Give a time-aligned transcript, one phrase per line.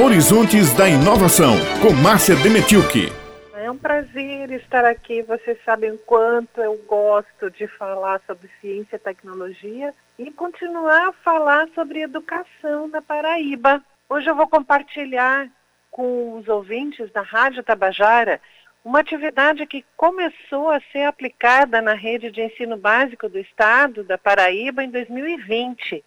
[0.00, 3.12] Horizontes da Inovação, com Márcia Demetilke.
[3.52, 5.22] É um prazer estar aqui.
[5.22, 11.12] Vocês sabem o quanto eu gosto de falar sobre ciência e tecnologia e continuar a
[11.12, 13.82] falar sobre educação na Paraíba.
[14.08, 15.48] Hoje eu vou compartilhar
[15.90, 18.40] com os ouvintes da Rádio Tabajara
[18.84, 24.16] uma atividade que começou a ser aplicada na rede de ensino básico do estado da
[24.16, 26.04] Paraíba em 2020.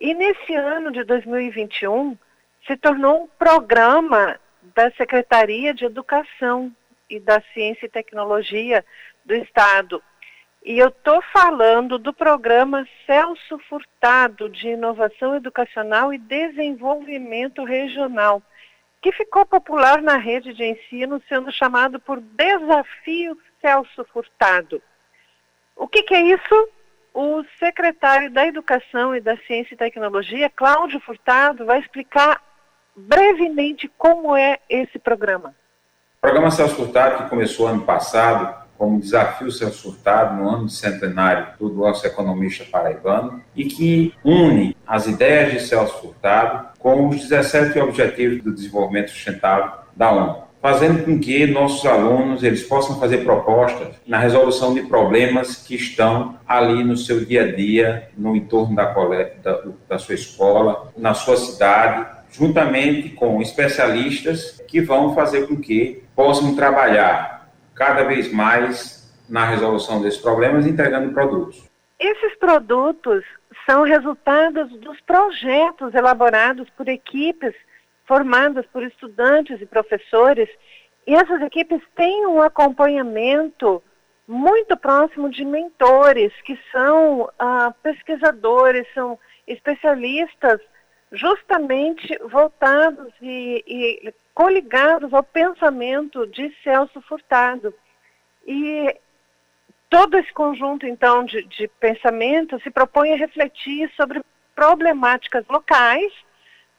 [0.00, 2.18] E nesse ano de 2021,
[2.66, 4.38] se tornou um programa
[4.74, 6.72] da Secretaria de Educação
[7.08, 8.84] e da Ciência e Tecnologia
[9.24, 10.02] do Estado.
[10.64, 18.42] E eu estou falando do programa Celso Furtado de Inovação Educacional e Desenvolvimento Regional,
[19.02, 24.80] que ficou popular na rede de ensino, sendo chamado por Desafio Celso Furtado.
[25.76, 26.68] O que, que é isso?
[27.12, 32.42] O secretário da Educação e da Ciência e Tecnologia, Cláudio Furtado, vai explicar
[32.96, 35.54] brevemente como é esse programa.
[36.18, 40.74] O programa Celso Furtado, que começou ano passado como desafio Celso Furtado no ano de
[40.74, 47.16] centenário do nosso economista paraibano e que une as ideias de Celso Furtado com os
[47.16, 53.18] 17 Objetivos do Desenvolvimento Sustentável da ONU, fazendo com que nossos alunos eles possam fazer
[53.18, 58.74] propostas na resolução de problemas que estão ali no seu dia a dia, no entorno
[58.74, 58.92] da,
[59.42, 66.02] da, da sua escola, na sua cidade, juntamente com especialistas que vão fazer com que
[66.16, 71.64] possam trabalhar cada vez mais na resolução desses problemas, entregando produtos.
[71.98, 73.24] Esses produtos
[73.64, 77.54] são resultados dos projetos elaborados por equipes
[78.04, 80.48] formadas por estudantes e professores,
[81.06, 83.82] e essas equipes têm um acompanhamento
[84.26, 90.60] muito próximo de mentores, que são ah, pesquisadores, são especialistas
[91.14, 97.72] justamente voltados e, e coligados ao pensamento de Celso Furtado.
[98.46, 98.94] E
[99.88, 104.22] todo esse conjunto, então, de, de pensamento se propõe a refletir sobre
[104.54, 106.12] problemáticas locais,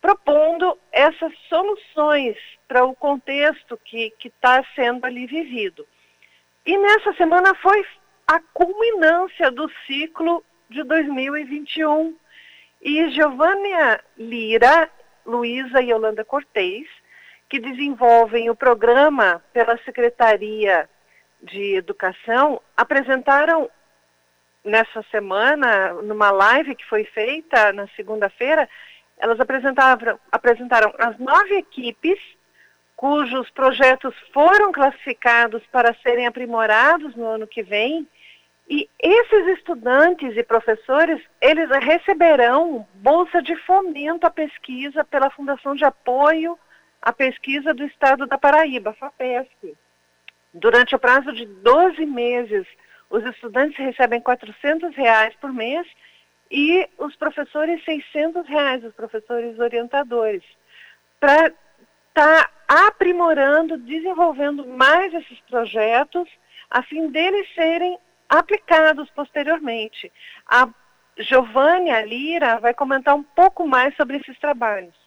[0.00, 2.36] propondo essas soluções
[2.68, 5.86] para o contexto que está sendo ali vivido.
[6.66, 7.84] E nessa semana foi
[8.26, 12.16] a culminância do ciclo de 2021,
[12.84, 14.90] e Giovânia Lira,
[15.24, 16.86] Luísa e Yolanda Cortez,
[17.48, 20.88] que desenvolvem o programa pela Secretaria
[21.42, 23.70] de Educação, apresentaram
[24.62, 28.68] nessa semana, numa live que foi feita na segunda-feira,
[29.18, 32.18] elas apresentaram, apresentaram as nove equipes
[32.96, 38.06] cujos projetos foram classificados para serem aprimorados no ano que vem
[38.68, 45.84] e esses estudantes e professores, eles receberão bolsa de fomento à pesquisa pela Fundação de
[45.84, 46.58] Apoio
[47.02, 49.76] à Pesquisa do Estado da Paraíba, FAPESP.
[50.54, 52.66] Durante o prazo de 12 meses,
[53.10, 55.86] os estudantes recebem 400 reais por mês
[56.50, 60.42] e os professores 600 reais, os professores orientadores,
[61.20, 66.28] para estar tá aprimorando, desenvolvendo mais esses projetos,
[66.70, 67.98] a fim deles serem
[68.28, 70.10] aplicados posteriormente.
[70.46, 70.68] A
[71.18, 75.03] Giovânia Lira vai comentar um pouco mais sobre esses trabalhos.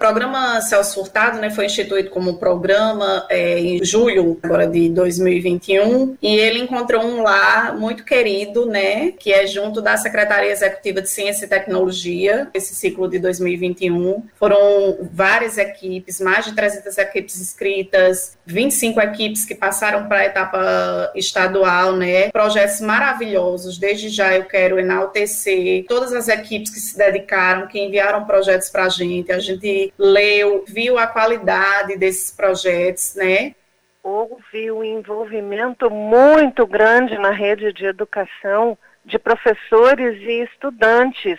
[0.00, 6.16] O programa Celso Furtado né, foi instituído como programa é, em julho agora de 2021
[6.22, 11.10] e ele encontrou um lar muito querido, né, que é junto da Secretaria Executiva de
[11.10, 14.24] Ciência e Tecnologia, esse ciclo de 2021.
[14.38, 21.12] Foram várias equipes, mais de 300 equipes inscritas, 25 equipes que passaram para a etapa
[21.14, 23.76] estadual, né, projetos maravilhosos.
[23.76, 28.84] Desde já eu quero enaltecer todas as equipes que se dedicaram, que enviaram projetos para
[28.84, 29.30] a gente.
[29.30, 33.54] A gente leu, viu a qualidade desses projetos, né?
[34.02, 41.38] Houve um envolvimento muito grande na rede de educação de professores e estudantes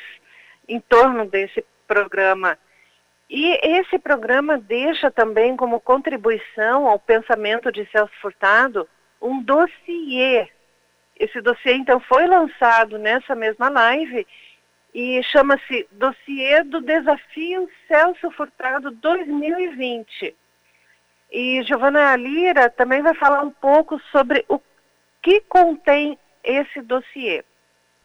[0.68, 2.58] em torno desse programa.
[3.30, 8.88] E esse programa deixa também como contribuição ao pensamento de Celso Furtado
[9.22, 10.48] um dossiê.
[11.18, 14.28] Esse dossiê, então, foi lançado nessa mesma live
[14.94, 20.36] e chama-se Dossiê do Desafio Celso Furtado 2020.
[21.32, 24.60] E Giovana Lira também vai falar um pouco sobre o
[25.22, 27.44] que contém esse dossiê.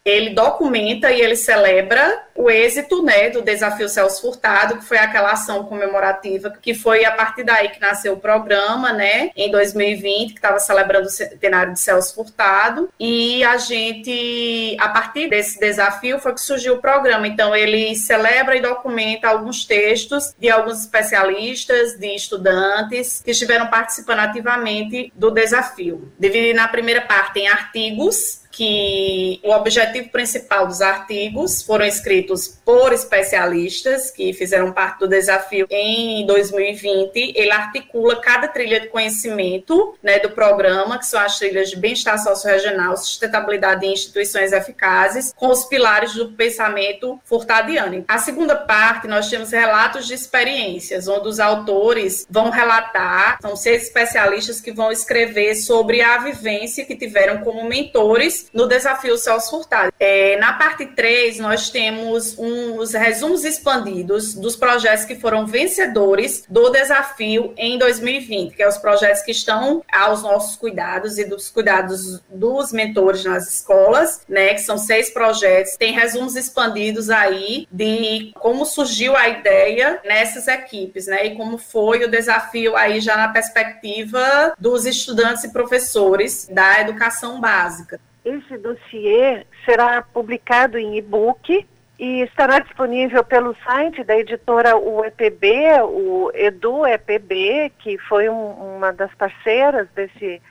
[0.06, 5.32] Ele documenta e ele celebra o êxito né, do desafio Celso Furtado, que foi aquela
[5.32, 10.38] ação comemorativa, que foi a partir daí que nasceu o programa, né, em 2020, que
[10.38, 16.34] estava celebrando o centenário de Celso Furtado, e a gente, a partir desse desafio, foi
[16.34, 17.26] que surgiu o programa.
[17.26, 24.20] Então, ele celebra e documenta alguns textos de alguns especialistas, de estudantes, que estiveram participando
[24.20, 26.12] ativamente do desafio.
[26.18, 32.90] Dividido na primeira parte em artigos, que o objetivo principal dos artigos foram escritos por
[32.90, 37.34] especialistas que fizeram parte do desafio em 2020.
[37.36, 42.18] Ele articula cada trilha de conhecimento né, do programa, que são as trilhas de bem-estar
[42.18, 48.06] socio-regional, sustentabilidade em instituições eficazes, com os pilares do pensamento furtadiano.
[48.08, 53.82] A segunda parte, nós temos relatos de experiências, onde os autores vão relatar, são seis
[53.82, 59.92] especialistas que vão escrever sobre a vivência que tiveram como mentores no desafio Celso Furtado.
[59.98, 66.44] É, na parte 3, nós temos um, os resumos expandidos dos projetos que foram vencedores
[66.48, 71.50] do desafio em 2020, que é os projetos que estão aos nossos cuidados e dos
[71.50, 75.76] cuidados dos mentores nas escolas, né, que são seis projetos.
[75.76, 82.04] Tem resumos expandidos aí de como surgiu a ideia nessas equipes, né, e como foi
[82.04, 88.00] o desafio aí já na perspectiva dos estudantes e professores da educação básica.
[88.26, 91.64] Esse dossiê será publicado em e-book
[91.96, 98.92] e estará disponível pelo site da editora UEPB, o Edu EPB, que foi um, uma
[98.92, 100.42] das parceiras desse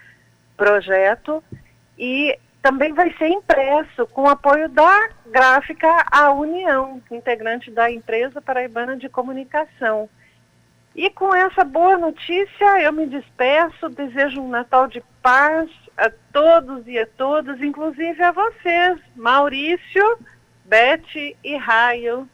[0.56, 1.44] projeto,
[1.98, 8.96] e também vai ser impresso com apoio da gráfica A União, integrante da empresa paraibana
[8.96, 10.10] de comunicação.
[10.96, 16.86] E com essa boa notícia, eu me despeço, desejo um Natal de paz a todos
[16.88, 20.18] e a todas, inclusive a vocês, Maurício,
[20.66, 22.28] Beth e Raio.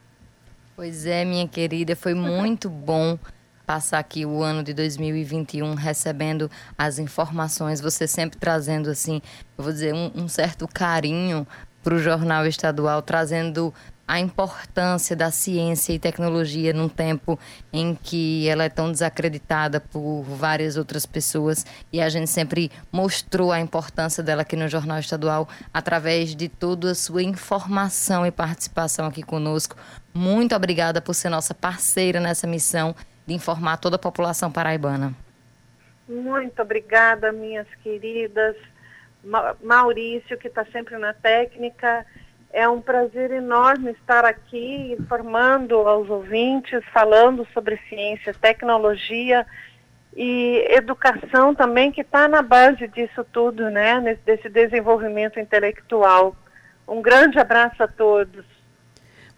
[0.75, 3.19] Pois é, minha querida, foi muito bom
[3.65, 9.21] passar aqui o ano de 2021 recebendo as informações, você sempre trazendo assim,
[9.57, 11.47] eu vou dizer, um, um certo carinho
[11.83, 13.73] para o jornal estadual, trazendo
[14.11, 17.39] a importância da ciência e tecnologia num tempo
[17.71, 23.53] em que ela é tão desacreditada por várias outras pessoas e a gente sempre mostrou
[23.53, 29.05] a importância dela aqui no Jornal Estadual através de toda a sua informação e participação
[29.05, 29.77] aqui conosco.
[30.13, 32.93] Muito obrigada por ser nossa parceira nessa missão
[33.25, 35.15] de informar toda a população paraibana.
[36.05, 38.57] Muito obrigada, minhas queridas.
[39.63, 42.05] Maurício, que está sempre na técnica,
[42.53, 49.45] é um prazer enorme estar aqui informando aos ouvintes, falando sobre ciência, tecnologia
[50.15, 54.17] e educação também, que está na base disso tudo, né?
[54.25, 56.35] Desse desenvolvimento intelectual.
[56.87, 58.45] Um grande abraço a todos.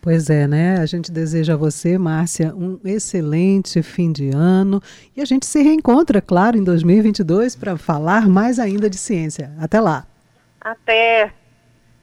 [0.01, 0.80] Pois é, né?
[0.80, 4.81] A gente deseja a você, Márcia, um excelente fim de ano
[5.15, 9.51] e a gente se reencontra, claro, em 2022 para falar mais ainda de ciência.
[9.60, 10.06] Até lá.
[10.60, 11.31] Até.